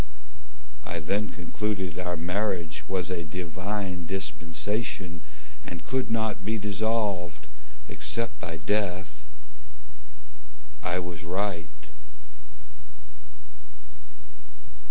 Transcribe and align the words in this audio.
I 0.83 0.97
then 0.97 1.29
concluded 1.29 1.99
our 1.99 2.17
marriage 2.17 2.83
Was 2.87 3.11
a 3.11 3.23
divine 3.23 4.07
dispensation 4.07 5.21
And 5.63 5.85
could 5.85 6.09
not 6.09 6.43
be 6.43 6.57
dissolved, 6.57 7.45
Except 7.87 8.39
by 8.41 8.57
death. 8.57 9.23
I 10.81 10.97
was 10.97 11.23
right. 11.23 11.67